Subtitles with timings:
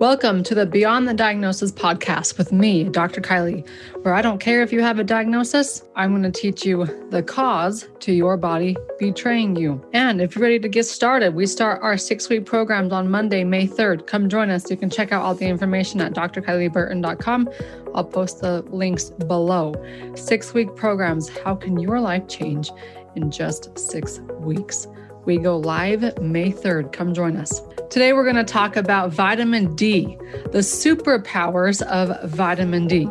[0.00, 3.20] Welcome to the Beyond the Diagnosis podcast with me, Dr.
[3.20, 3.66] Kylie,
[4.02, 7.20] where I don't care if you have a diagnosis, I'm going to teach you the
[7.20, 9.84] cause to your body betraying you.
[9.94, 13.42] And if you're ready to get started, we start our six week programs on Monday,
[13.42, 14.06] May 3rd.
[14.06, 14.70] Come join us.
[14.70, 17.50] You can check out all the information at drkylieburton.com.
[17.92, 19.74] I'll post the links below.
[20.14, 21.28] Six week programs.
[21.28, 22.70] How can your life change
[23.16, 24.86] in just six weeks?
[25.24, 26.92] We go live May 3rd.
[26.92, 27.60] Come join us.
[27.90, 30.18] Today, we're going to talk about vitamin D,
[30.52, 33.08] the superpowers of vitamin D.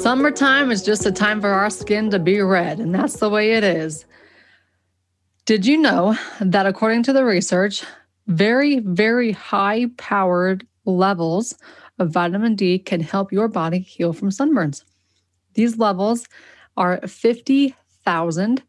[0.00, 3.52] Summertime is just a time for our skin to be red, and that's the way
[3.52, 4.04] it is.
[5.44, 7.84] Did you know that according to the research,
[8.26, 11.56] very, very high powered levels
[12.00, 14.82] of vitamin D can help your body heal from sunburns?
[15.54, 16.26] These levels
[16.76, 18.64] are 50,000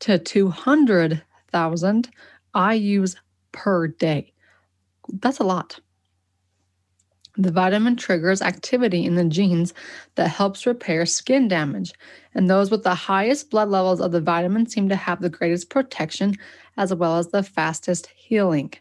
[0.00, 2.10] to 200,000
[2.54, 3.16] IUs
[3.52, 4.32] per day.
[5.08, 5.80] That's a lot.
[7.36, 9.72] The vitamin triggers activity in the genes
[10.16, 11.92] that helps repair skin damage,
[12.34, 15.70] and those with the highest blood levels of the vitamin seem to have the greatest
[15.70, 16.34] protection
[16.76, 18.72] as well as the fastest healing.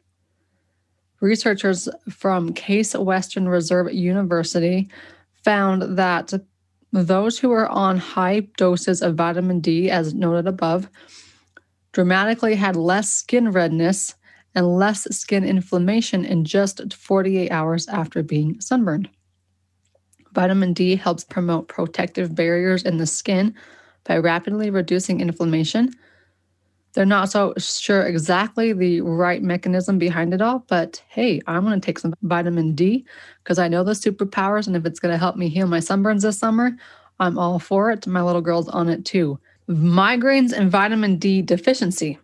[1.22, 4.90] Researchers from Case Western Reserve University
[5.44, 6.34] found that
[6.92, 10.90] those who are on high doses of vitamin D, as noted above,
[11.92, 14.16] dramatically had less skin redness
[14.56, 19.10] and less skin inflammation in just 48 hours after being sunburned.
[20.34, 23.56] Vitamin D helps promote protective barriers in the skin
[24.04, 25.92] by rapidly reducing inflammation.
[26.94, 31.80] They're not so sure exactly the right mechanism behind it all, but hey, I'm going
[31.80, 33.06] to take some vitamin D
[33.44, 34.66] because I know the superpowers.
[34.66, 36.72] And if it's going to help me heal my sunburns this summer,
[37.20, 38.08] I'm all for it.
[38.08, 39.40] My little girl's on it too.
[39.70, 42.18] Migraines and vitamin D deficiency.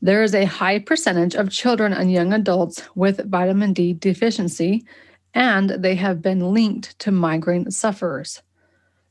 [0.00, 4.84] There is a high percentage of children and young adults with vitamin D deficiency,
[5.34, 8.40] and they have been linked to migraine sufferers.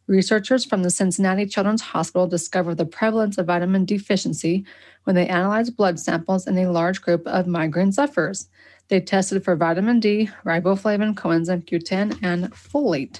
[0.07, 4.65] Researchers from the Cincinnati Children's Hospital discovered the prevalence of vitamin deficiency
[5.03, 8.47] when they analyzed blood samples in a large group of migraine sufferers.
[8.87, 13.19] They tested for vitamin D, riboflavin, coenzyme Q10, and folate.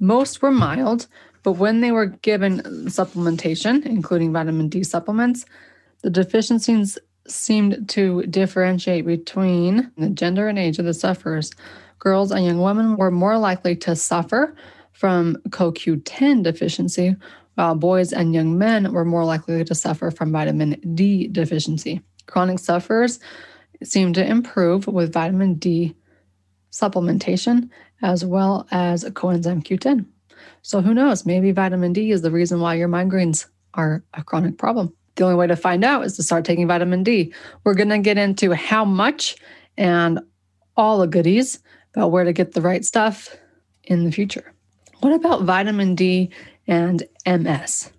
[0.00, 1.06] Most were mild,
[1.44, 5.46] but when they were given supplementation, including vitamin D supplements,
[6.02, 6.98] the deficiencies
[7.28, 11.52] seemed to differentiate between the gender and age of the sufferers.
[12.00, 14.56] Girls and young women were more likely to suffer
[15.00, 17.16] from CoQ10 deficiency,
[17.54, 22.02] while boys and young men were more likely to suffer from vitamin D deficiency.
[22.26, 23.18] Chronic sufferers
[23.82, 25.96] seem to improve with vitamin D
[26.70, 27.70] supplementation
[28.02, 30.04] as well as coenzyme Q10.
[30.60, 31.24] So who knows?
[31.24, 34.92] Maybe vitamin D is the reason why your migraines are a chronic problem.
[35.16, 37.32] The only way to find out is to start taking vitamin D.
[37.64, 39.36] We're going to get into how much
[39.78, 40.20] and
[40.76, 41.60] all the goodies
[41.94, 43.34] about where to get the right stuff
[43.84, 44.52] in the future.
[45.00, 46.28] What about vitamin D
[46.66, 47.90] and MS,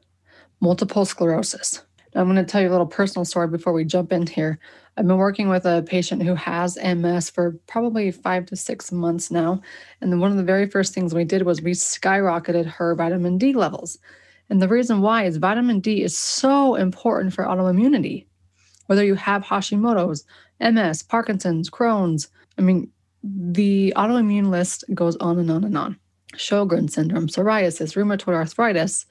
[0.59, 1.81] multiple sclerosis?
[2.13, 4.59] I'm going to tell you a little personal story before we jump in here.
[4.95, 9.31] I've been working with a patient who has MS for probably five to six months
[9.31, 9.63] now.
[9.99, 13.53] And one of the very first things we did was we skyrocketed her vitamin D
[13.53, 13.97] levels.
[14.51, 18.27] And the reason why is vitamin D is so important for autoimmunity.
[18.85, 20.23] Whether you have Hashimoto's,
[20.59, 22.29] MS, Parkinson's, Crohn's,
[22.59, 22.91] I mean,
[23.23, 25.97] the autoimmune list goes on and on and on.
[26.33, 29.05] Sjogren's syndrome, psoriasis, rheumatoid arthritis,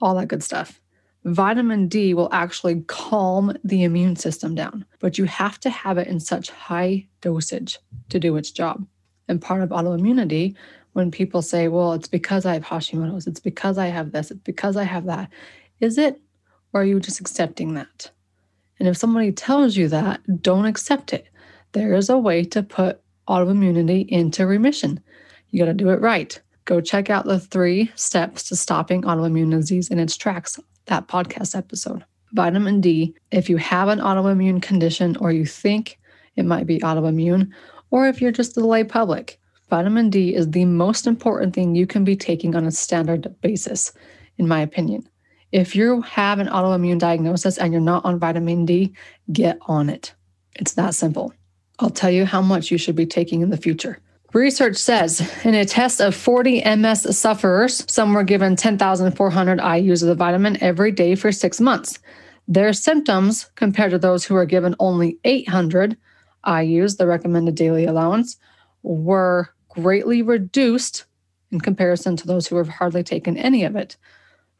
[0.00, 0.80] all that good stuff.
[1.24, 6.08] Vitamin D will actually calm the immune system down, but you have to have it
[6.08, 7.78] in such high dosage
[8.08, 8.84] to do its job.
[9.28, 10.56] And part of autoimmunity,
[10.94, 14.40] when people say, well, it's because I have Hashimoto's, it's because I have this, it's
[14.40, 15.30] because I have that,
[15.80, 16.20] is it?
[16.72, 18.10] Or are you just accepting that?
[18.78, 21.28] And if somebody tells you that, don't accept it.
[21.70, 25.00] There is a way to put autoimmunity into remission.
[25.50, 26.40] You got to do it right.
[26.64, 31.56] Go check out the three steps to stopping autoimmune disease in its tracks that podcast
[31.56, 32.04] episode.
[32.32, 35.98] Vitamin D, if you have an autoimmune condition or you think
[36.36, 37.50] it might be autoimmune,
[37.90, 39.38] or if you're just the lay public,
[39.68, 43.92] vitamin D is the most important thing you can be taking on a standard basis,
[44.38, 45.06] in my opinion.
[45.50, 48.94] If you have an autoimmune diagnosis and you're not on vitamin D,
[49.32, 50.14] get on it.
[50.54, 51.34] It's that simple.
[51.78, 53.98] I'll tell you how much you should be taking in the future.
[54.32, 60.08] Research says in a test of 40 MS sufferers, some were given 10,400 IUs of
[60.08, 61.98] the vitamin every day for six months.
[62.48, 65.98] Their symptoms, compared to those who were given only 800
[66.46, 68.38] IUs, the recommended daily allowance,
[68.82, 71.04] were greatly reduced
[71.50, 73.98] in comparison to those who have hardly taken any of it.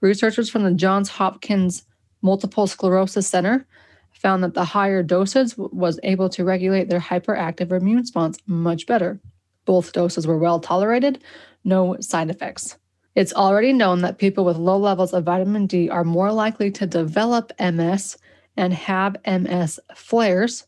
[0.02, 1.84] Researchers from the Johns Hopkins
[2.20, 3.66] Multiple Sclerosis Center
[4.12, 9.18] found that the higher doses was able to regulate their hyperactive immune response much better.
[9.64, 11.22] Both doses were well tolerated,
[11.64, 12.76] no side effects.
[13.14, 16.86] It's already known that people with low levels of vitamin D are more likely to
[16.86, 18.16] develop MS
[18.56, 20.66] and have MS flares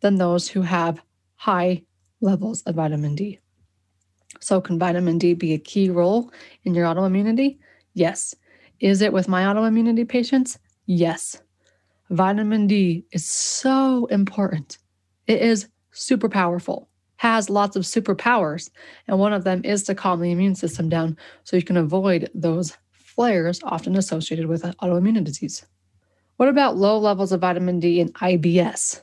[0.00, 1.00] than those who have
[1.36, 1.82] high
[2.20, 3.38] levels of vitamin D.
[4.40, 6.30] So, can vitamin D be a key role
[6.64, 7.58] in your autoimmunity?
[7.94, 8.34] Yes.
[8.80, 10.58] Is it with my autoimmunity patients?
[10.86, 11.40] Yes.
[12.10, 14.78] Vitamin D is so important.
[15.26, 18.70] It is super powerful, has lots of superpowers,
[19.08, 22.30] and one of them is to calm the immune system down so you can avoid
[22.34, 25.64] those flares often associated with autoimmune disease.
[26.36, 29.00] What about low levels of vitamin D in IBS?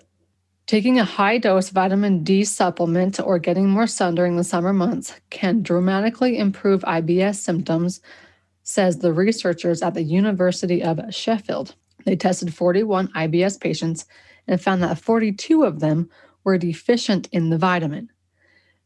[0.66, 5.20] Taking a high dose vitamin D supplement or getting more sun during the summer months
[5.30, 8.02] can dramatically improve IBS symptoms,
[8.62, 11.76] says the researchers at the University of Sheffield.
[12.06, 14.06] They tested 41 IBS patients
[14.48, 16.10] and found that 42 of them
[16.44, 18.12] were deficient in the vitamin.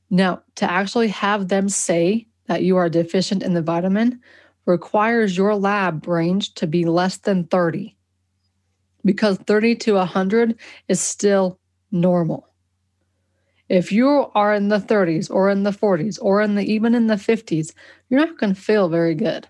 [0.10, 4.22] Now, to actually have them say that you are deficient in the vitamin
[4.66, 7.96] requires your lab range to be less than 30
[9.06, 10.56] because 30 to 100
[10.88, 11.60] is still
[11.92, 12.48] normal.
[13.70, 17.08] If you are in the 30s or in the 40s or in the even in
[17.08, 17.74] the 50s,
[18.10, 19.48] you're not going to feel very good.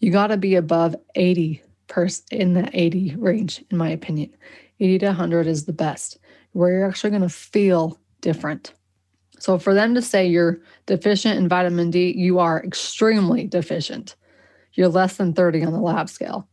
[0.00, 4.34] You got to be above 80 per, in the 80 range in my opinion.
[4.80, 6.18] 80 to 100 is the best
[6.56, 8.72] where you're actually going to feel different.
[9.38, 14.16] So for them to say you're deficient in vitamin D, you are extremely deficient.
[14.72, 16.48] You're less than 30 on the lab scale.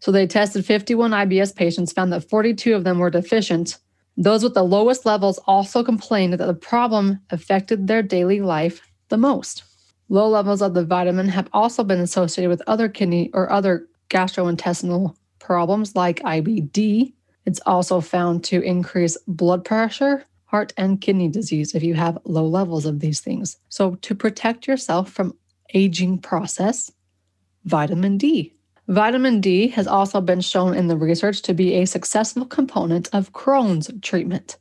[0.00, 3.78] So they tested 51 IBS patients, found that 42 of them were deficient,
[4.16, 9.16] those with the lowest levels also complained that the problem affected their daily life the
[9.16, 9.64] most.
[10.08, 15.16] Low levels of the vitamin have also been associated with other kidney or other gastrointestinal
[15.40, 17.12] problems like IBD.
[17.46, 22.46] It's also found to increase blood pressure, heart, and kidney disease if you have low
[22.46, 23.58] levels of these things.
[23.68, 25.34] So, to protect yourself from
[25.74, 26.90] aging process,
[27.64, 28.54] vitamin D
[28.88, 33.32] Vitamin D has also been shown in the research to be a successful component of
[33.32, 34.58] Crohn's treatment,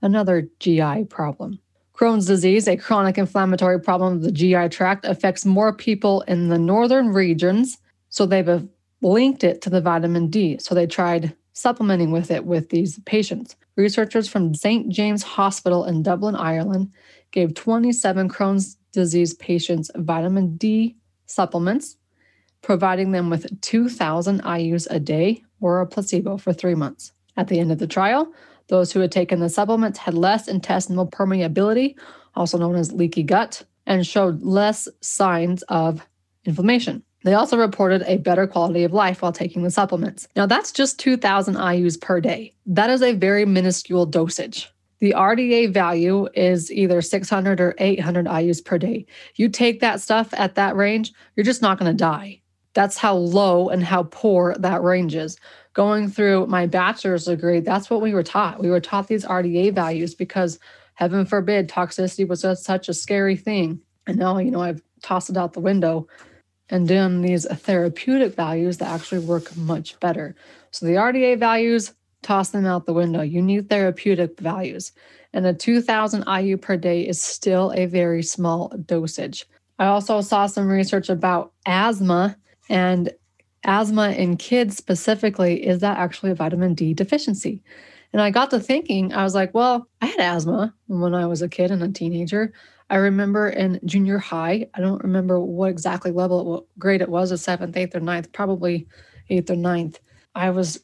[0.00, 1.58] another GI problem.
[1.94, 6.58] Crohn's disease, a chronic inflammatory problem of the GI tract, affects more people in the
[6.58, 7.76] northern regions,
[8.08, 8.66] so they've
[9.02, 10.56] linked it to the vitamin D.
[10.58, 13.56] So they tried supplementing with it with these patients.
[13.76, 14.88] Researchers from St.
[14.88, 16.92] James Hospital in Dublin, Ireland,
[17.30, 20.96] gave 27 Crohn's disease patients vitamin D
[21.26, 21.96] supplements
[22.62, 27.12] providing them with 2,000 IUs a day or a placebo for three months.
[27.36, 28.32] At the end of the trial,
[28.68, 31.96] those who had taken the supplements had less intestinal permeability,
[32.34, 36.06] also known as leaky gut, and showed less signs of
[36.44, 37.02] inflammation.
[37.24, 40.28] They also reported a better quality of life while taking the supplements.
[40.36, 42.52] Now, that's just 2,000 IUs per day.
[42.66, 44.72] That is a very minuscule dosage.
[45.00, 49.06] The RDA value is either 600 or 800 IUs per day.
[49.36, 52.40] You take that stuff at that range, you're just not going to die.
[52.74, 55.36] That's how low and how poor that range is.
[55.72, 58.60] Going through my bachelor's degree, that's what we were taught.
[58.60, 60.58] We were taught these RDA values because,
[60.94, 63.80] heaven forbid, toxicity was such a scary thing.
[64.06, 66.08] And now, you know, I've tossed it out the window
[66.70, 70.34] and done these therapeutic values that actually work much better.
[70.70, 73.22] So the RDA values, toss them out the window.
[73.22, 74.92] You need therapeutic values.
[75.32, 79.46] And a 2000 IU per day is still a very small dosage.
[79.78, 82.36] I also saw some research about asthma
[82.68, 83.12] and
[83.64, 87.62] asthma in kids specifically, is that actually a vitamin D deficiency?
[88.12, 91.42] And I got to thinking, I was like, well, I had asthma when I was
[91.42, 92.52] a kid and a teenager.
[92.90, 97.30] I remember in junior high, I don't remember what exactly level, what grade it was,
[97.30, 98.86] a seventh, eighth, or ninth, probably
[99.28, 100.00] eighth or ninth.
[100.34, 100.82] I was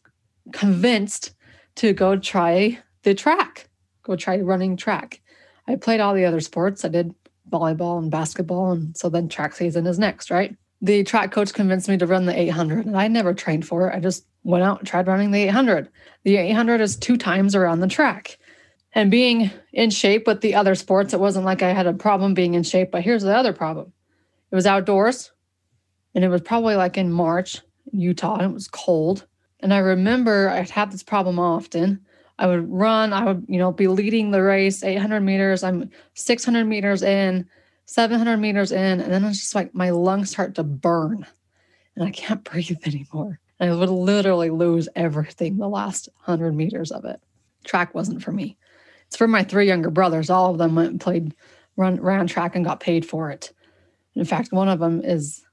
[0.52, 1.34] convinced
[1.76, 3.68] to go try the track,
[4.02, 5.20] go try running track.
[5.66, 6.84] I played all the other sports.
[6.84, 7.14] I did
[7.50, 8.72] volleyball and basketball.
[8.72, 10.54] And so then track season is next, right?
[10.84, 13.94] the track coach convinced me to run the 800 and I never trained for it.
[13.94, 15.88] I just went out and tried running the 800.
[16.24, 18.36] The 800 is two times around the track.
[18.94, 22.32] And being in shape with the other sports, it wasn't like I had a problem
[22.32, 23.92] being in shape, but here's the other problem.
[24.50, 25.32] It was outdoors
[26.14, 27.60] and it was probably like in March,
[27.90, 29.26] Utah, and it was cold.
[29.60, 32.04] And I remember I'd have this problem often.
[32.38, 35.64] I would run, I would, you know, be leading the race 800 meters.
[35.64, 37.48] I'm 600 meters in
[37.86, 41.26] 700 meters in, and then it's just like my lungs start to burn
[41.96, 43.40] and I can't breathe anymore.
[43.58, 47.20] And I would literally lose everything the last 100 meters of it.
[47.64, 48.56] Track wasn't for me.
[49.14, 50.28] It's for my three younger brothers.
[50.28, 51.36] All of them went and played,
[51.76, 53.52] run, ran track and got paid for it.
[54.16, 55.44] In fact, one of them is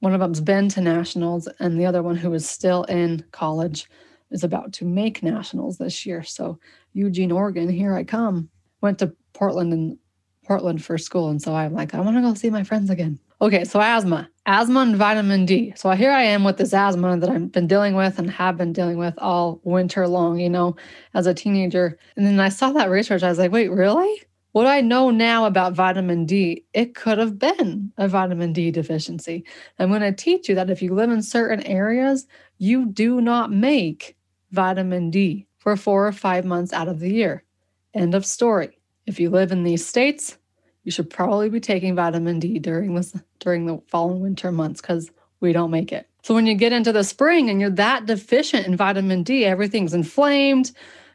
[0.00, 3.88] one of them's been to nationals, and the other one who is still in college
[4.30, 6.22] is about to make nationals this year.
[6.22, 6.58] So
[6.92, 8.50] Eugene, Oregon, here I come.
[8.82, 9.96] Went to Portland and
[10.44, 11.30] Portland for school.
[11.30, 13.18] And so I'm like, I want to go see my friends again.
[13.38, 15.74] Okay, so asthma, asthma and vitamin D.
[15.76, 18.72] So here I am with this asthma that I've been dealing with and have been
[18.72, 20.74] dealing with all winter long, you know,
[21.12, 21.98] as a teenager.
[22.16, 23.22] And then I saw that research.
[23.22, 24.22] I was like, wait, really?
[24.52, 29.44] What I know now about vitamin D, it could have been a vitamin D deficiency.
[29.78, 32.26] I'm going to teach you that if you live in certain areas,
[32.56, 34.16] you do not make
[34.50, 37.44] vitamin D for four or five months out of the year.
[37.92, 38.80] End of story.
[39.04, 40.38] If you live in these states,
[40.86, 44.80] you should probably be taking vitamin D during this during the fall and winter months
[44.80, 46.08] because we don't make it.
[46.22, 49.94] So when you get into the spring and you're that deficient in vitamin D, everything's
[49.94, 50.70] inflamed.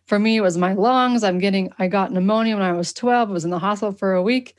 [0.07, 1.23] For me, it was my lungs.
[1.23, 3.29] I'm getting I got pneumonia when I was 12.
[3.29, 4.57] I was in the hospital for a week.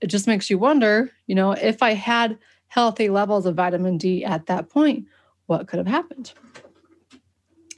[0.00, 2.38] It just makes you wonder, you know, if I had
[2.68, 5.06] healthy levels of vitamin D at that point,
[5.46, 6.32] what could have happened?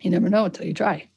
[0.03, 1.09] You never know until you try.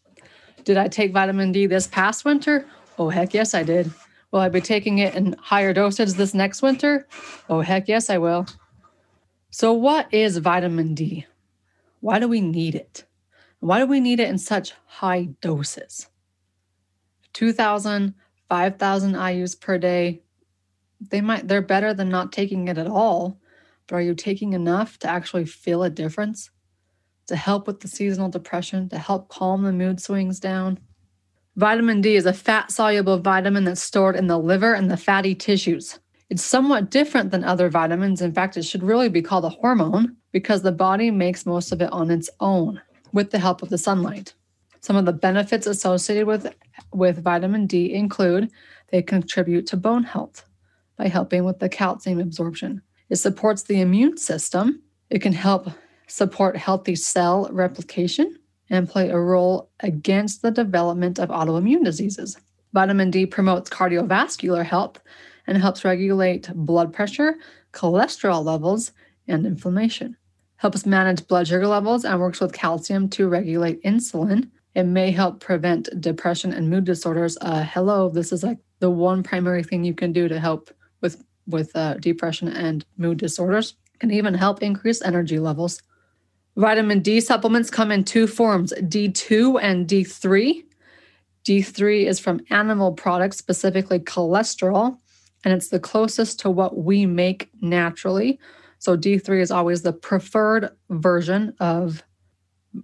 [0.63, 2.65] Did I take vitamin D this past winter?
[2.97, 3.91] Oh, heck yes, I did.
[4.31, 7.07] Will I be taking it in higher dosage this next winter?
[7.49, 8.45] Oh, heck yes, I will.
[9.49, 11.25] So, what is vitamin D?
[11.99, 13.03] Why do we need it?
[13.59, 16.07] Why do we need it in such high doses?
[17.33, 18.13] 2,000,
[18.49, 20.21] 5,000 IUs per day.
[21.09, 23.39] They might they're better than not taking it at all,
[23.87, 26.49] but are you taking enough to actually feel a difference?
[27.27, 30.79] To help with the seasonal depression, to help calm the mood swings down?
[31.57, 35.35] Vitamin D is a fat soluble vitamin that's stored in the liver and the fatty
[35.35, 35.99] tissues.
[36.29, 38.21] It's somewhat different than other vitamins.
[38.21, 41.81] In fact, it should really be called a hormone because the body makes most of
[41.81, 42.81] it on its own
[43.11, 44.33] with the help of the sunlight.
[44.79, 46.55] Some of the benefits associated with,
[46.93, 48.49] with vitamin D include
[48.89, 50.45] they contribute to bone health
[50.95, 52.81] by helping with the calcium absorption.
[53.09, 54.81] It supports the immune system.
[55.09, 55.67] It can help
[56.07, 58.37] support healthy cell replication
[58.71, 62.37] and play a role against the development of autoimmune diseases.
[62.73, 64.99] Vitamin D promotes cardiovascular health
[65.45, 67.35] and helps regulate blood pressure,
[67.73, 68.93] cholesterol levels,
[69.27, 70.15] and inflammation.
[70.55, 74.49] Helps manage blood sugar levels and works with calcium to regulate insulin.
[74.73, 77.37] It may help prevent depression and mood disorders.
[77.41, 81.23] Uh, hello, this is like the one primary thing you can do to help with
[81.45, 83.75] with uh, depression and mood disorders.
[83.99, 85.81] Can even help increase energy levels.
[86.61, 90.63] Vitamin D supplements come in two forms D2 and D3.
[91.43, 94.95] D3 is from animal products, specifically cholesterol,
[95.43, 98.39] and it's the closest to what we make naturally.
[98.77, 102.03] So D3 is always the preferred version of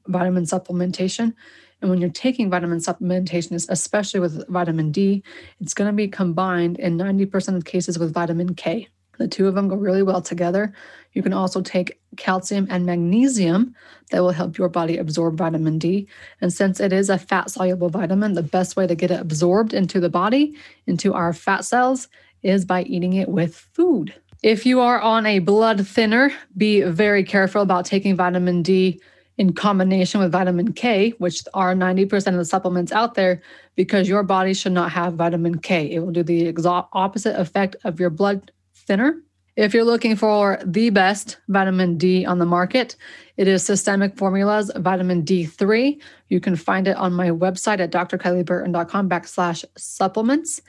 [0.07, 1.36] vitamin supplementation.
[1.79, 5.22] And when you're taking vitamin supplementation, especially with vitamin D,
[5.60, 8.88] it's going to be combined in 90% of cases with vitamin K.
[9.17, 10.74] The two of them go really well together.
[11.13, 13.75] You can also take calcium and magnesium
[14.12, 16.07] that will help your body absorb vitamin D.
[16.41, 19.74] And since it is a fat soluble vitamin, the best way to get it absorbed
[19.74, 20.55] into the body,
[20.86, 22.07] into our fat cells,
[22.43, 24.13] is by eating it with food.
[24.43, 29.01] If you are on a blood thinner, be very careful about taking vitamin D
[29.38, 33.41] in combination with vitamin K, which are 90% of the supplements out there,
[33.75, 35.91] because your body should not have vitamin K.
[35.91, 38.51] It will do the exa- opposite effect of your blood
[38.88, 39.22] thinner.
[39.58, 42.96] If you're looking for the best vitamin D on the market,
[43.38, 46.00] it is Systemic Formulas Vitamin D3.
[46.29, 50.62] You can find it on my website at drkylieburton.com backslash supplements.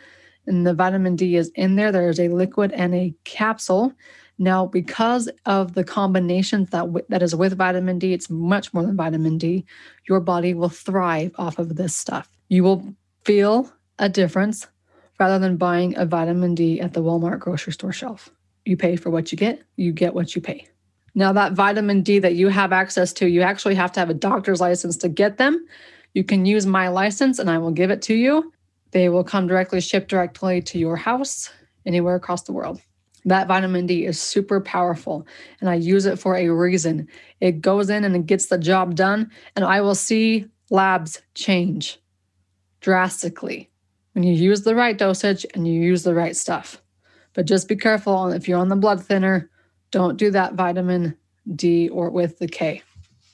[0.46, 1.92] And the vitamin D is in there.
[1.92, 3.92] There's a liquid and a capsule.
[4.38, 8.84] Now, because of the combinations that w- that is with vitamin D, it's much more
[8.84, 9.66] than vitamin D.
[10.08, 12.30] Your body will thrive off of this stuff.
[12.48, 12.94] You will
[13.24, 14.66] feel a difference
[15.18, 18.30] rather than buying a vitamin D at the Walmart grocery store shelf.
[18.64, 20.68] You pay for what you get, you get what you pay.
[21.14, 24.14] Now, that vitamin D that you have access to, you actually have to have a
[24.14, 25.66] doctor's license to get them.
[26.14, 28.52] You can use my license and I will give it to you.
[28.92, 31.50] They will come directly, shipped directly to your house
[31.84, 32.80] anywhere across the world.
[33.24, 35.26] That vitamin D is super powerful
[35.60, 37.08] and I use it for a reason.
[37.40, 41.98] It goes in and it gets the job done, and I will see labs change
[42.80, 43.70] drastically
[44.18, 46.82] when you use the right dosage and you use the right stuff.
[47.34, 49.48] But just be careful if you're on the blood thinner,
[49.92, 51.16] don't do that vitamin
[51.54, 52.82] D or with the K.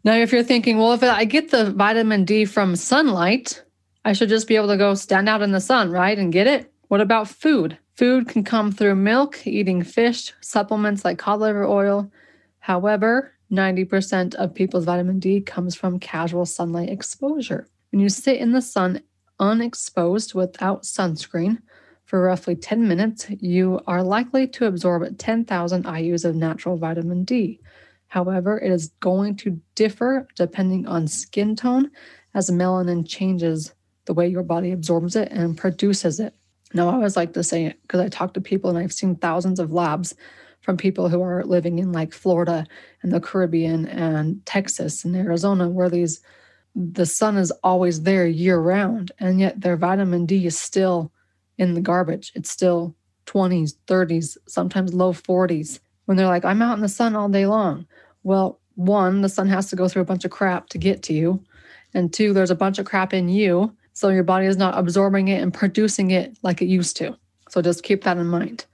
[0.05, 3.64] Now, if you're thinking, well, if I get the vitamin D from sunlight,
[4.05, 6.19] I should just be able to go stand out in the sun, right?
[6.19, 6.71] And get it.
[6.88, 7.79] What about food?
[7.97, 12.12] Food can come through milk, eating fish, supplements like cod liver oil.
[12.59, 17.69] However, 90% of people's vitamin D comes from casual sunlight exposure.
[17.91, 19.00] When you sit in the sun
[19.38, 21.59] unexposed without sunscreen
[22.05, 27.61] for roughly 10 minutes, you are likely to absorb 10,000 IUs of natural vitamin D.
[28.09, 31.91] However, it is going to differ depending on skin tone
[32.35, 33.75] as melanin changes
[34.05, 36.35] the way your body absorbs it and produces it.
[36.75, 39.17] Now, I always like to say it because I talk to people and I've seen
[39.17, 40.14] thousands of labs
[40.61, 42.67] from people who are living in like Florida
[43.03, 46.21] and the Caribbean and Texas and Arizona, where these
[46.75, 51.12] the sun is always there year round, and yet their vitamin D is still
[51.57, 52.33] in the garbage.
[52.35, 52.95] It's still
[53.26, 55.78] 20s, 30s, sometimes low 40s.
[56.07, 57.87] When they're like, I'm out in the sun all day long.
[58.23, 61.14] Well, one, the sun has to go through a bunch of crap to get to
[61.14, 61.43] you.
[61.95, 63.75] And two, there's a bunch of crap in you.
[63.93, 67.16] So your body is not absorbing it and producing it like it used to.
[67.49, 68.66] So just keep that in mind.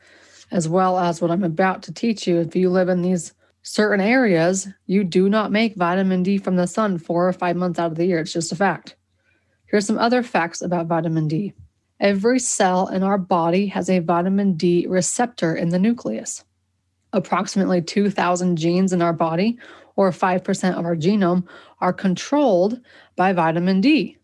[0.51, 2.41] As well as what I'm about to teach you.
[2.41, 6.67] If you live in these certain areas, you do not make vitamin D from the
[6.67, 8.21] sun four or five months out of the year.
[8.21, 8.97] It's just a fact.
[9.67, 11.53] Here's some other facts about vitamin D.
[12.01, 16.45] Every cell in our body has a vitamin D receptor in the nucleus.
[17.13, 19.59] Approximately 2,000 genes in our body,
[19.97, 21.47] or 5% of our genome,
[21.81, 22.81] are controlled
[23.17, 24.17] by vitamin D.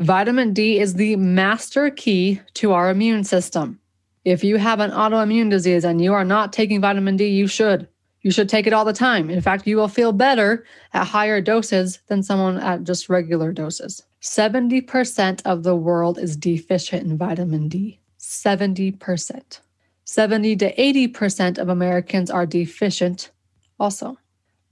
[0.00, 3.80] Vitamin D is the master key to our immune system.
[4.24, 7.88] If you have an autoimmune disease and you are not taking vitamin D, you should.
[8.24, 9.28] You should take it all the time.
[9.28, 10.64] In fact, you will feel better
[10.94, 14.02] at higher doses than someone at just regular doses.
[14.22, 18.00] 70% of the world is deficient in vitamin D.
[18.18, 19.60] 70%.
[20.04, 23.30] 70 to 80% of Americans are deficient
[23.78, 24.16] also.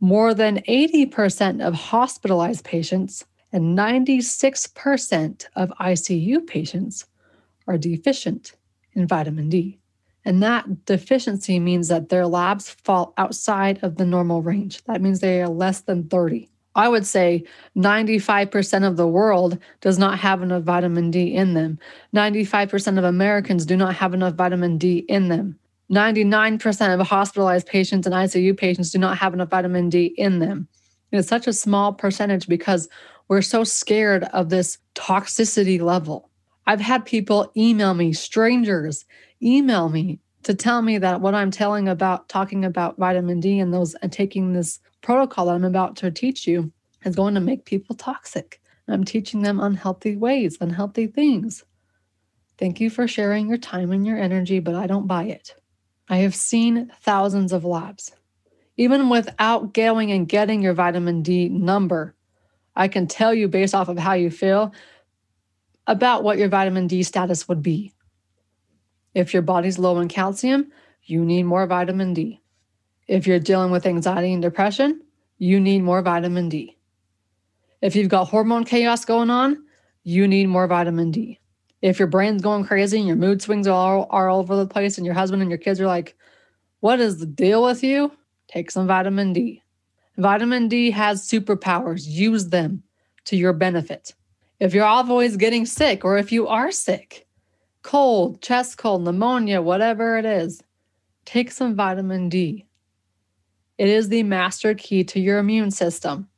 [0.00, 7.04] More than 80% of hospitalized patients and 96% of ICU patients
[7.68, 8.52] are deficient
[8.94, 9.78] in vitamin D.
[10.24, 14.82] And that deficiency means that their labs fall outside of the normal range.
[14.84, 16.48] That means they are less than 30.
[16.74, 17.44] I would say
[17.76, 21.78] 95% of the world does not have enough vitamin D in them.
[22.14, 25.58] 95% of Americans do not have enough vitamin D in them.
[25.90, 30.66] 99% of hospitalized patients and ICU patients do not have enough vitamin D in them.
[31.10, 32.88] It's such a small percentage because
[33.28, 36.30] we're so scared of this toxicity level.
[36.66, 39.04] I've had people email me, strangers,
[39.42, 43.72] email me to tell me that what I'm telling about talking about vitamin D and
[43.72, 46.72] those and taking this protocol that I'm about to teach you
[47.04, 48.60] is going to make people toxic.
[48.88, 51.64] I'm teaching them unhealthy ways, unhealthy things.
[52.58, 55.54] Thank you for sharing your time and your energy, but I don't buy it.
[56.08, 58.12] I have seen thousands of labs.
[58.76, 62.14] Even without going and getting your vitamin D number,
[62.74, 64.72] I can tell you based off of how you feel
[65.86, 67.92] about what your vitamin D status would be.
[69.14, 70.72] If your body's low in calcium,
[71.04, 72.40] you need more vitamin D.
[73.08, 75.02] If you're dealing with anxiety and depression,
[75.38, 76.78] you need more vitamin D.
[77.80, 79.64] If you've got hormone chaos going on,
[80.04, 81.40] you need more vitamin D.
[81.82, 84.98] If your brain's going crazy and your mood swings are, are all over the place
[84.98, 86.16] and your husband and your kids are like,
[86.80, 88.12] what is the deal with you?
[88.48, 89.62] Take some vitamin D.
[90.16, 92.06] Vitamin D has superpowers.
[92.06, 92.82] Use them
[93.24, 94.14] to your benefit.
[94.60, 97.26] If you're always getting sick or if you are sick,
[97.82, 100.62] cold, chest cold, pneumonia, whatever it is,
[101.24, 102.66] take some vitamin D.
[103.78, 106.28] It is the master key to your immune system.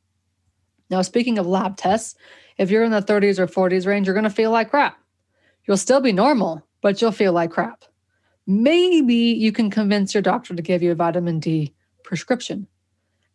[0.89, 2.15] Now, speaking of lab tests,
[2.57, 4.97] if you're in the 30s or 40s range, you're going to feel like crap.
[5.65, 7.85] You'll still be normal, but you'll feel like crap.
[8.47, 12.67] Maybe you can convince your doctor to give you a vitamin D prescription.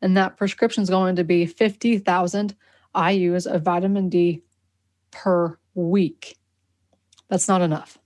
[0.01, 2.55] And that prescription is going to be 50,000
[2.95, 4.43] IUs of vitamin D
[5.11, 6.37] per week.
[7.31, 7.97] That's not enough.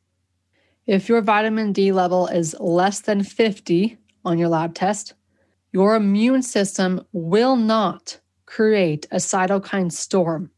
[0.86, 5.14] If your vitamin D level is less than 50 on your lab test,
[5.72, 10.50] your immune system will not create a cytokine storm.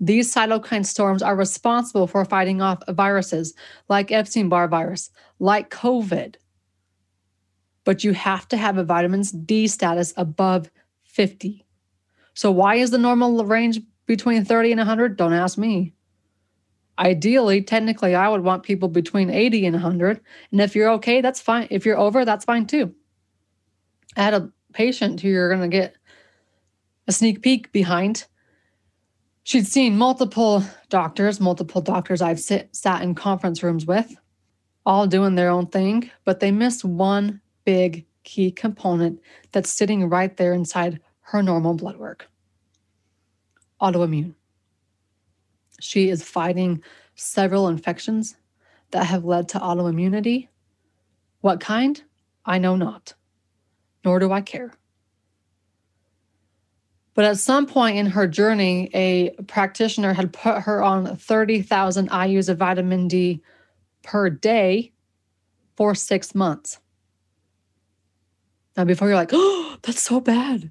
[0.00, 3.54] These cytokine storms are responsible for fighting off viruses
[3.88, 6.36] like Epstein Barr virus, like COVID.
[7.84, 10.70] But you have to have a vitamin D status above
[11.04, 11.64] 50.
[12.34, 15.16] So, why is the normal range between 30 and 100?
[15.16, 15.92] Don't ask me.
[17.02, 20.20] Ideally, technically, I would want people between 80 and 100.
[20.52, 21.66] And if you're okay, that's fine.
[21.68, 22.94] If you're over, that's fine too.
[24.16, 25.96] I had a patient who you're going to get
[27.08, 28.26] a sneak peek behind.
[29.42, 34.14] She'd seen multiple doctors, multiple doctors I've sit, sat in conference rooms with,
[34.86, 40.36] all doing their own thing, but they missed one big key component that's sitting right
[40.36, 42.28] there inside her normal blood work
[43.80, 44.34] autoimmune.
[45.82, 46.82] She is fighting
[47.14, 48.36] several infections
[48.90, 50.48] that have led to autoimmunity.
[51.40, 52.02] What kind?
[52.44, 53.14] I know not
[54.04, 54.72] nor do I care.
[57.14, 62.48] But at some point in her journey, a practitioner had put her on 30,000 IUs
[62.48, 63.42] of vitamin D
[64.02, 64.92] per day
[65.76, 66.78] for six months.
[68.76, 70.70] Now, before you're like, oh, That's so bad.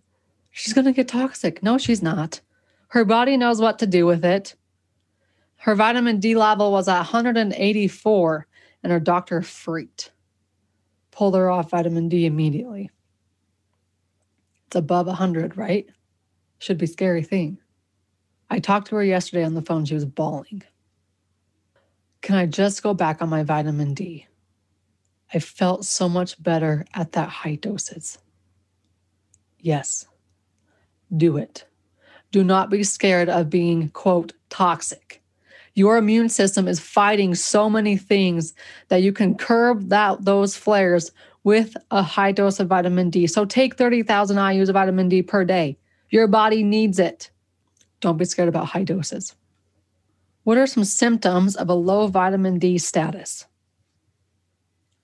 [0.49, 1.61] She's going to get toxic.
[1.61, 2.41] No, she's not.
[2.87, 4.55] Her body knows what to do with it.
[5.61, 8.47] Her vitamin D level was at 184,
[8.81, 10.11] and her doctor freaked.
[11.11, 12.89] Pulled her off vitamin D immediately.
[14.65, 15.85] It's above 100, right?
[16.57, 17.59] Should be scary thing.
[18.49, 19.85] I talked to her yesterday on the phone.
[19.85, 20.63] She was bawling.
[22.23, 24.25] Can I just go back on my vitamin D?
[25.31, 28.17] I felt so much better at that high doses.
[29.59, 30.07] Yes,
[31.15, 31.65] do it.
[32.31, 35.20] Do not be scared of being, quote, toxic.
[35.73, 38.53] Your immune system is fighting so many things
[38.89, 41.11] that you can curb that those flares
[41.43, 43.25] with a high dose of vitamin D.
[43.27, 45.77] So take 30,000 IUs of vitamin D per day.
[46.09, 47.31] Your body needs it.
[48.01, 49.35] Don't be scared about high doses.
[50.43, 53.45] What are some symptoms of a low vitamin D status?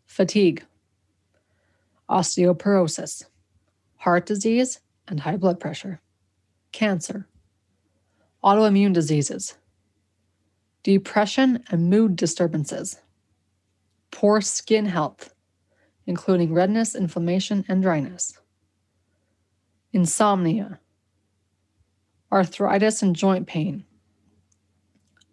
[0.06, 0.66] Fatigue,
[2.10, 3.26] osteoporosis,
[3.98, 6.02] heart disease and high blood pressure,
[6.72, 7.28] cancer,
[8.44, 9.56] autoimmune diseases,
[10.88, 12.98] depression and mood disturbances,
[14.10, 15.34] poor skin health,
[16.06, 18.40] including redness, inflammation, and dryness,
[19.92, 20.80] insomnia,
[22.32, 23.84] arthritis and joint pain,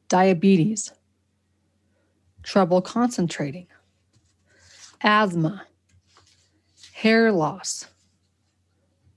[0.09, 0.93] diabetes,
[2.43, 3.69] trouble concentrating,
[5.03, 5.65] asthma,
[6.95, 7.87] hair loss,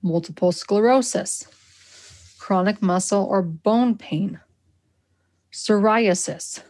[0.02, 1.48] multiple sclerosis,
[2.38, 4.38] chronic muscle or bone pain,
[5.58, 6.62] psoriasis,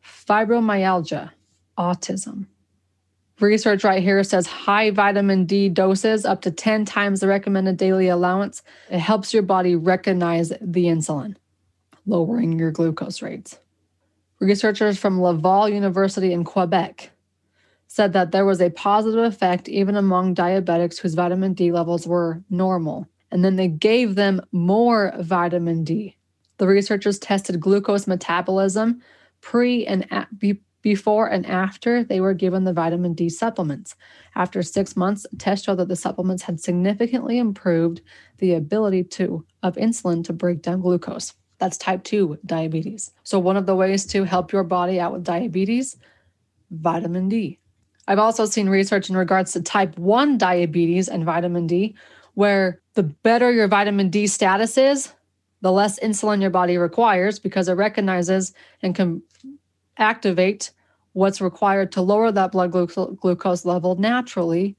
[0.00, 1.32] fibromyalgia,
[1.76, 2.46] autism.
[3.40, 8.06] Research right here says high vitamin D doses up to 10 times the recommended daily
[8.06, 8.62] allowance.
[8.90, 11.34] It helps your body recognize the insulin,
[12.06, 13.58] lowering your glucose rates.
[14.38, 17.10] Researchers from Laval University in Quebec
[17.88, 22.44] said that there was a positive effect even among diabetics whose vitamin D levels were
[22.50, 23.08] normal.
[23.32, 26.17] And then they gave them more vitamin D.
[26.58, 29.02] The researchers tested glucose metabolism
[29.40, 33.96] pre and be, before and after they were given the vitamin D supplements.
[34.34, 38.00] After six months, tests showed that the supplements had significantly improved
[38.38, 41.34] the ability to of insulin to break down glucose.
[41.58, 43.10] That's type 2 diabetes.
[43.24, 45.96] So one of the ways to help your body out with diabetes,
[46.70, 47.58] vitamin D.
[48.06, 51.96] I've also seen research in regards to type 1 diabetes and vitamin D,
[52.34, 55.12] where the better your vitamin D status is,
[55.60, 59.22] the less insulin your body requires because it recognizes and can
[59.96, 60.70] activate
[61.12, 64.76] what's required to lower that blood glucose level naturally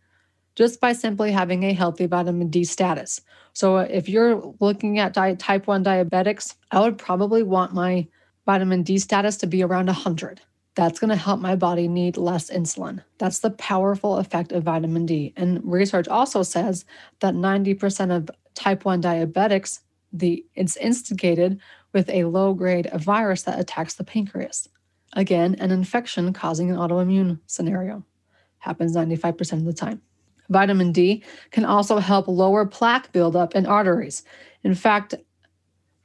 [0.56, 3.22] just by simply having a healthy vitamin D status.
[3.54, 8.08] So if you're looking at type 1 diabetics, I would probably want my
[8.46, 10.42] vitamin D status to be around 100
[10.76, 13.04] that's going to help my body need less insulin.
[13.18, 15.34] That's the powerful effect of vitamin D.
[15.36, 16.86] And research also says
[17.20, 19.80] that 90% of type 1 diabetics,
[20.12, 21.60] the it's instigated
[21.94, 24.68] with a low grade virus that attacks the pancreas.
[25.14, 28.04] Again, an infection causing an autoimmune scenario.
[28.60, 30.02] Happens 95% of the time.
[30.50, 34.24] Vitamin D can also help lower plaque buildup in arteries.
[34.64, 35.16] In fact,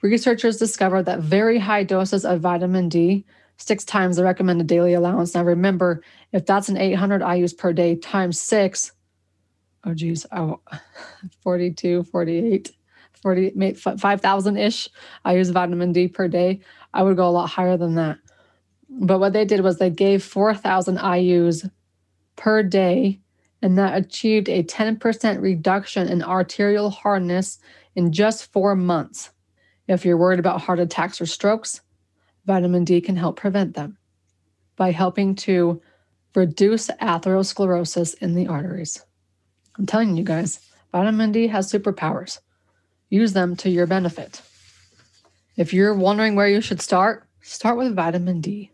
[0.03, 3.25] researchers discovered that very high doses of vitamin D
[3.57, 5.35] six times the recommended daily allowance.
[5.35, 8.93] Now remember, if that's an 800 IUs per day times six,
[9.85, 10.61] oh geez, oh,
[11.43, 12.73] 42, 48,
[13.25, 14.91] 40, 5,000 ish
[15.25, 16.61] IUs of vitamin D per day.
[16.93, 18.19] I would go a lot higher than that.
[18.91, 21.71] But what they did was they gave 4,000 IUs
[22.37, 23.21] per day,
[23.63, 27.59] and that achieved a 10% reduction in arterial hardness
[27.95, 29.31] in just four months.
[29.89, 31.81] If you're worried about heart attacks or strokes,
[32.45, 33.97] vitamin D can help prevent them
[34.77, 35.81] by helping to
[36.35, 39.03] reduce atherosclerosis in the arteries.
[39.79, 40.61] I'm telling you guys,
[40.93, 42.41] vitamin D has superpowers.
[43.15, 44.43] Use them to your benefit.
[45.57, 48.73] If you're wondering where you should start, start with vitamin D.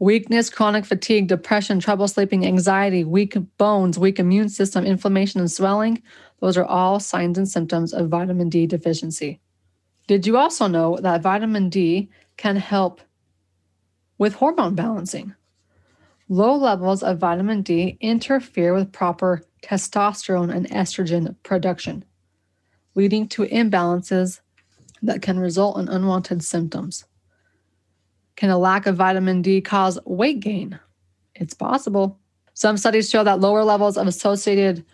[0.00, 6.02] Weakness, chronic fatigue, depression, trouble sleeping, anxiety, weak bones, weak immune system, inflammation, and swelling,
[6.40, 9.38] those are all signs and symptoms of vitamin D deficiency.
[10.08, 13.00] Did you also know that vitamin D can help
[14.18, 15.32] with hormone balancing.
[16.28, 22.04] Low levels of vitamin D interfere with proper testosterone and estrogen production,
[22.94, 24.40] leading to imbalances
[25.02, 27.04] that can result in unwanted symptoms.
[28.36, 30.78] Can a lack of vitamin D cause weight gain?
[31.34, 32.18] It's possible.
[32.54, 34.84] Some studies show that lower levels of associated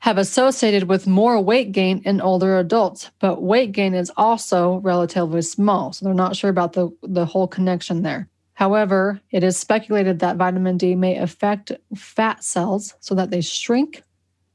[0.00, 5.42] have associated with more weight gain in older adults, but weight gain is also relatively
[5.42, 5.92] small.
[5.92, 8.28] So they're not sure about the, the whole connection there.
[8.54, 14.02] However, it is speculated that vitamin D may affect fat cells so that they shrink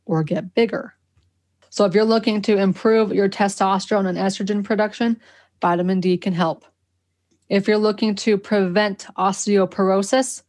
[0.06, 0.94] or get bigger.
[1.72, 5.22] So if you're looking to improve your testosterone and estrogen production,
[5.62, 6.66] vitamin D can help.
[7.48, 10.44] If you're looking to prevent osteoporosis,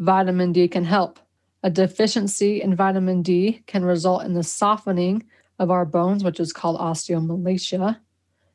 [0.00, 1.20] vitamin D can help.
[1.62, 5.24] A deficiency in vitamin D can result in the softening
[5.60, 7.98] of our bones, which is called osteomalacia.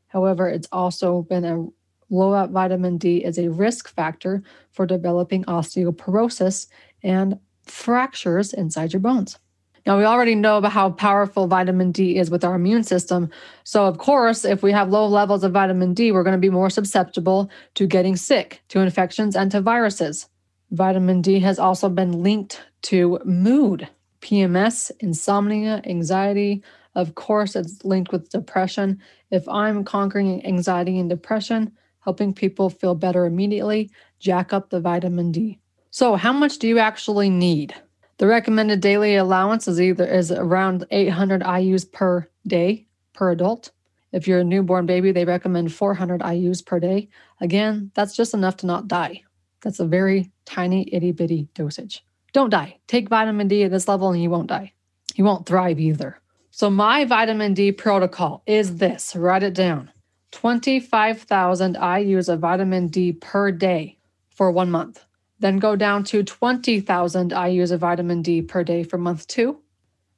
[0.07, 1.65] However, it's also been a
[2.09, 6.67] low vitamin D is a risk factor for developing osteoporosis
[7.03, 9.39] and fractures inside your bones.
[9.85, 13.29] Now, we already know about how powerful vitamin D is with our immune system.
[13.63, 16.49] So, of course, if we have low levels of vitamin D, we're going to be
[16.49, 20.29] more susceptible to getting sick, to infections, and to viruses.
[20.69, 23.87] Vitamin D has also been linked to mood,
[24.21, 26.63] PMS, insomnia, anxiety.
[26.93, 29.01] Of course, it's linked with depression.
[29.31, 33.89] If I'm conquering anxiety and depression, helping people feel better immediately,
[34.19, 35.59] jack up the vitamin D.
[35.89, 37.73] So, how much do you actually need?
[38.21, 43.71] The recommended daily allowance is either is around 800 IUs per day per adult.
[44.11, 47.09] If you're a newborn baby, they recommend 400 IUs per day.
[47.39, 49.23] Again, that's just enough to not die.
[49.61, 52.05] That's a very tiny itty bitty dosage.
[52.31, 52.77] Don't die.
[52.85, 54.73] Take vitamin D at this level and you won't die.
[55.15, 56.19] You won't thrive either.
[56.51, 59.89] So, my vitamin D protocol is this write it down
[60.29, 63.97] 25,000 IUs of vitamin D per day
[64.29, 65.03] for one month.
[65.41, 69.59] Then go down to 20,000 IUs of vitamin D per day for month two.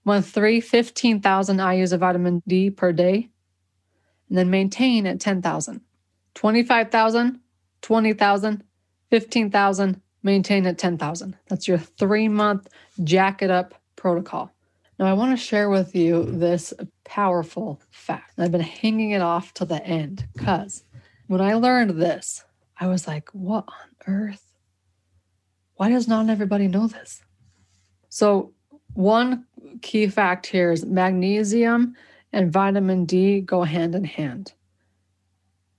[0.04, 3.30] Month three, 15,000 IUs of vitamin D per day.
[4.28, 5.80] And then maintain at 10,000.
[6.36, 7.40] 25,000,
[7.82, 8.64] 20,000,
[9.10, 11.38] 15,000, maintain at 10,000.
[11.48, 12.68] That's your three month
[13.02, 14.52] jacket up protocol.
[15.00, 16.74] Now, I want to share with you this
[17.06, 18.34] powerful fact.
[18.38, 20.84] I've been hanging it off to the end because
[21.28, 22.44] when I learned this,
[22.78, 24.53] I was like, what on earth?
[25.84, 27.22] Why does not everybody know this?
[28.08, 28.54] So,
[28.93, 29.46] one
[29.82, 31.98] key fact here is magnesium
[32.32, 34.54] and vitamin D go hand in hand.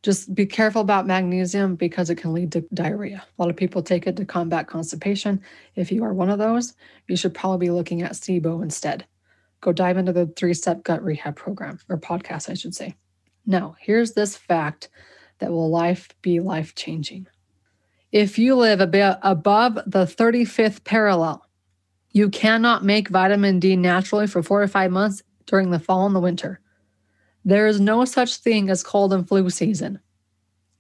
[0.03, 3.25] Just be careful about magnesium because it can lead to diarrhea.
[3.25, 5.41] A lot of people take it to combat constipation.
[5.75, 6.75] If you are one of those,
[7.09, 9.07] you should probably be looking at SIBO instead.
[9.63, 12.95] Go dive into the three step gut rehab program or podcast, I should say.
[13.47, 14.91] Now, here's this fact
[15.39, 17.27] that will life be life changing.
[18.15, 21.45] If you live above the 35th parallel,
[22.13, 26.15] you cannot make vitamin D naturally for four to five months during the fall and
[26.15, 26.61] the winter.
[27.45, 29.99] There is no such thing as cold and flu season.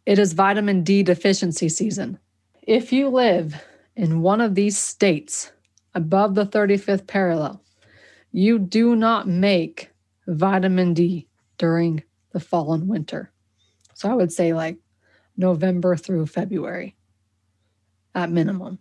[0.06, 2.20] It is vitamin D deficiency season.
[2.62, 3.60] If you live
[3.96, 5.50] in one of these states
[5.92, 7.60] above the 35th parallel,
[8.30, 9.90] you do not make
[10.28, 11.26] vitamin D
[11.58, 13.32] during the fall and winter.
[13.94, 14.78] So I would say like
[15.36, 16.94] November through February
[18.14, 18.79] at minimum,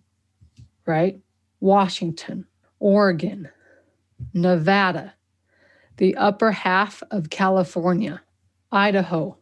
[0.86, 1.20] right?
[1.60, 2.46] Washington,
[2.80, 3.50] Oregon,
[4.34, 5.14] Nevada,
[5.98, 8.22] the upper half of California,
[8.72, 9.38] Idaho,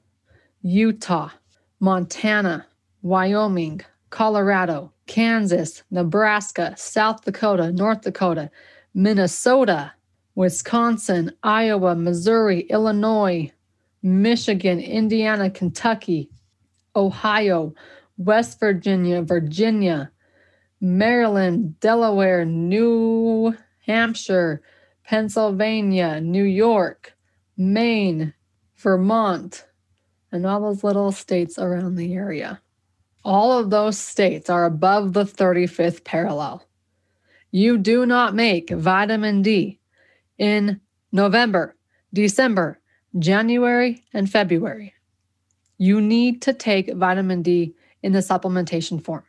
[0.62, 1.30] Utah,
[1.80, 2.68] Montana,
[3.02, 8.52] Wyoming, Colorado, Kansas, Nebraska, South Dakota, North Dakota,
[8.94, 9.94] Minnesota,
[10.36, 13.52] Wisconsin, Iowa, Missouri, Illinois,
[14.04, 16.30] Michigan, Indiana, Kentucky,
[16.96, 17.74] Ohio,
[18.26, 20.12] West Virginia, Virginia,
[20.80, 23.56] Maryland, Delaware, New
[23.86, 24.62] Hampshire,
[25.04, 27.14] Pennsylvania, New York,
[27.58, 28.34] Maine,
[28.78, 29.66] Vermont,
[30.32, 32.62] and all those little states around the area.
[33.24, 36.66] All of those states are above the 35th parallel.
[37.52, 39.80] You do not make vitamin D
[40.38, 40.80] in
[41.12, 41.76] November,
[42.14, 42.80] December,
[43.20, 44.94] January, and February.
[45.78, 49.24] You need to take vitamin D in the supplementation form.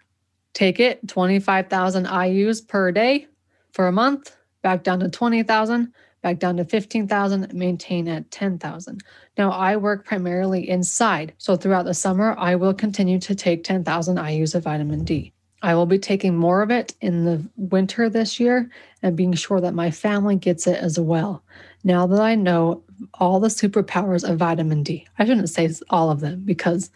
[0.54, 3.26] Take it 25,000 IUs per day
[3.72, 9.02] for a month, back down to 20,000, back down to 15,000, maintain at 10,000.
[9.36, 14.16] Now, I work primarily inside, so throughout the summer, I will continue to take 10,000
[14.16, 15.32] IUs of vitamin D.
[15.62, 18.68] I will be taking more of it in the winter this year
[19.00, 21.42] and being sure that my family gets it as well.
[21.84, 22.82] Now that I know
[23.14, 26.90] all the superpowers of vitamin D, I shouldn't say all of them because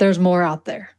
[0.00, 0.90] there's more out there.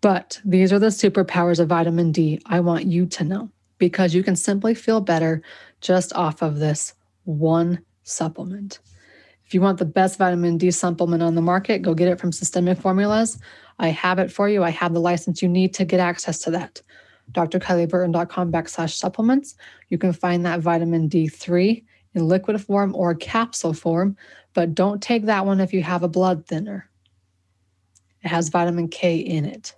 [0.00, 4.22] But these are the superpowers of vitamin D I want you to know because you
[4.22, 5.42] can simply feel better
[5.80, 8.78] just off of this one supplement.
[9.44, 12.32] If you want the best vitamin D supplement on the market, go get it from
[12.32, 13.38] Systemic Formulas.
[13.78, 14.62] I have it for you.
[14.62, 16.80] I have the license you need to get access to that.
[17.32, 19.56] drkylieburton.com backslash supplements.
[19.88, 24.16] You can find that vitamin D3 in liquid form or capsule form,
[24.54, 26.88] but don't take that one if you have a blood thinner.
[28.22, 29.74] It has vitamin K in it.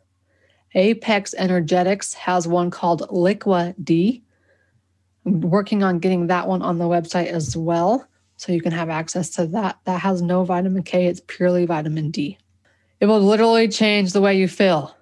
[0.75, 4.23] Apex Energetics has one called Liqua D.
[5.25, 8.07] I'm working on getting that one on the website as well.
[8.37, 9.79] so you can have access to that.
[9.85, 12.39] That has no vitamin K, it's purely vitamin D.
[13.01, 14.97] It will literally change the way you feel.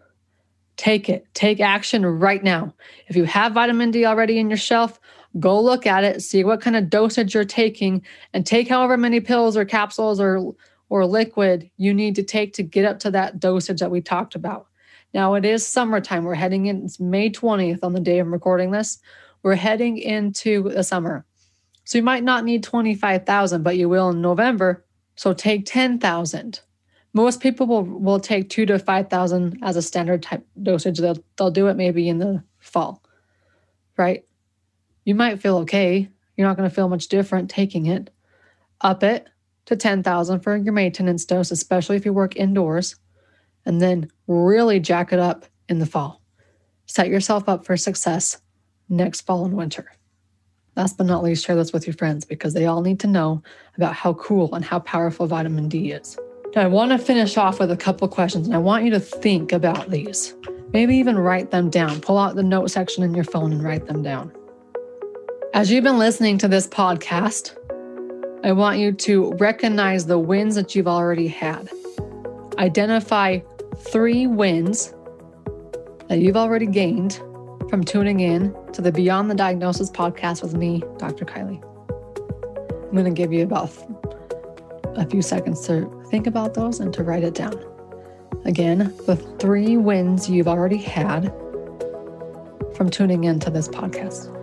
[0.76, 2.74] Take it, take action right now.
[3.08, 4.98] If you have vitamin D already in your shelf,
[5.38, 8.02] go look at it, see what kind of dosage you're taking,
[8.32, 10.54] and take however many pills or capsules or,
[10.92, 14.34] or liquid you need to take to get up to that dosage that we talked
[14.34, 14.66] about.
[15.14, 16.22] Now, it is summertime.
[16.22, 18.98] We're heading in, it's May 20th on the day I'm recording this.
[19.42, 21.24] We're heading into the summer.
[21.84, 24.84] So you might not need 25,000, but you will in November.
[25.16, 26.60] So take 10,000.
[27.14, 30.98] Most people will, will take two to 5,000 as a standard type dosage.
[30.98, 33.02] They'll, they'll do it maybe in the fall,
[33.96, 34.26] right?
[35.06, 36.10] You might feel okay.
[36.36, 38.10] You're not going to feel much different taking it.
[38.82, 39.26] Up it
[39.66, 42.96] to 10,000 for your maintenance dose, especially if you work indoors,
[43.64, 46.22] and then really jack it up in the fall.
[46.86, 48.40] Set yourself up for success
[48.88, 49.92] next fall and winter.
[50.76, 53.42] Last but not least, share this with your friends because they all need to know
[53.76, 56.18] about how cool and how powerful vitamin D is.
[56.54, 59.00] Now, I want to finish off with a couple questions and I want you to
[59.00, 60.34] think about these.
[60.72, 62.00] Maybe even write them down.
[62.00, 64.32] Pull out the note section in your phone and write them down.
[65.54, 67.54] As you've been listening to this podcast,
[68.44, 71.70] I want you to recognize the wins that you've already had.
[72.58, 73.38] Identify
[73.76, 74.92] three wins
[76.08, 77.14] that you've already gained
[77.70, 81.24] from tuning in to the Beyond the Diagnosis podcast with me, Dr.
[81.24, 81.62] Kylie.
[82.84, 83.70] I'm going to give you about
[84.96, 87.54] a few seconds to think about those and to write it down.
[88.44, 91.32] Again, the three wins you've already had
[92.74, 94.41] from tuning in to this podcast.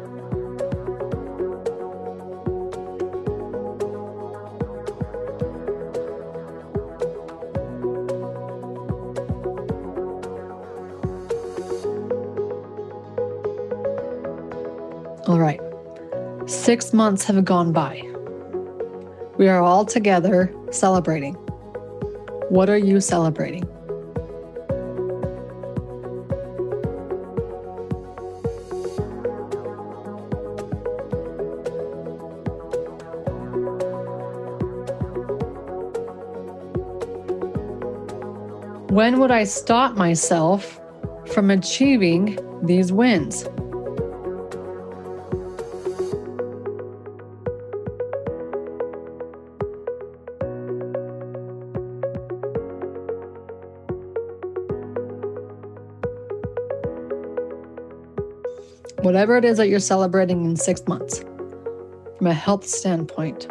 [15.30, 15.62] All right.
[16.48, 18.02] Six months have gone by.
[19.38, 21.36] We are all together celebrating.
[22.50, 23.62] What are you celebrating?
[38.90, 40.82] When would I stop myself
[41.28, 43.48] from achieving these wins?
[59.30, 61.20] Whatever it is that you're celebrating in six months,
[62.18, 63.48] from a health standpoint,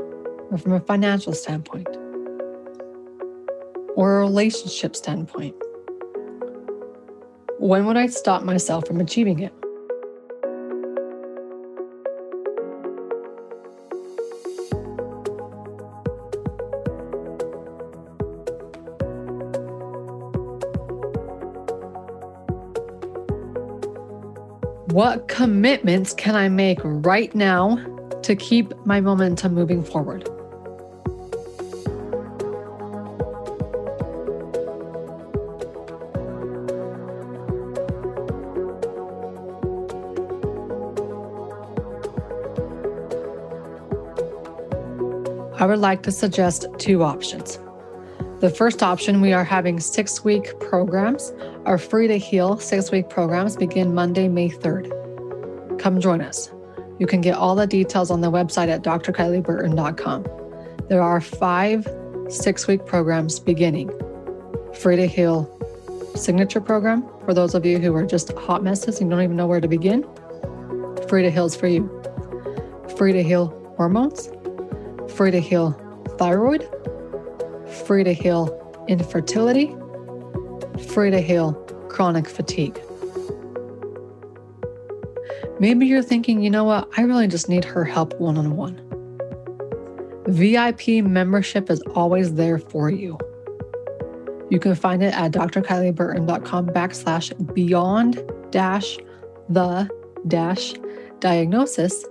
[0.50, 1.86] or from a financial standpoint,
[3.94, 5.54] or a relationship standpoint.
[7.60, 9.52] When would I stop myself from achieving it?
[24.98, 27.76] What commitments can I make right now
[28.22, 30.28] to keep my momentum moving forward?
[45.60, 47.60] I would like to suggest two options.
[48.40, 51.32] The first option, we are having six week programs.
[51.68, 54.88] Our free to heal six week programs begin Monday, May 3rd.
[55.78, 56.50] Come join us.
[56.98, 60.26] You can get all the details on the website at drkylieburton.com.
[60.88, 61.86] There are five
[62.30, 63.90] six week programs beginning.
[64.80, 65.44] Free to heal
[66.16, 69.46] signature program for those of you who are just hot messes and don't even know
[69.46, 70.06] where to begin.
[71.06, 71.84] Free to heal is for you.
[72.96, 74.30] Free to heal hormones.
[75.14, 75.72] Free to heal
[76.18, 76.66] thyroid
[77.68, 79.74] free to heal infertility,
[80.78, 81.52] free to heal
[81.88, 82.80] chronic fatigue.
[85.60, 88.80] Maybe you're thinking, you know what, I really just need her help one on one.
[90.28, 93.18] VIP membership is always there for you.
[94.50, 98.98] You can find it at drkylieburton.com backslash beyond dash
[99.48, 99.88] the
[100.28, 100.74] dash
[101.20, 102.04] diagnosis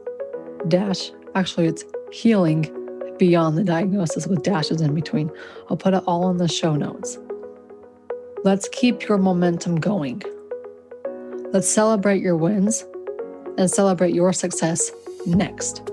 [0.67, 2.73] dash, actually, it's healing
[3.17, 5.31] beyond the diagnosis with dashes in between.
[5.69, 7.17] I'll put it all in the show notes.
[8.43, 10.21] Let's keep your momentum going.
[11.51, 12.85] Let's celebrate your wins
[13.57, 14.91] and celebrate your success
[15.25, 15.89] next.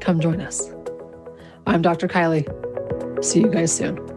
[0.00, 0.68] Come join us.
[1.66, 2.08] I'm Dr.
[2.08, 2.44] Kylie.
[3.24, 4.11] See you guys soon.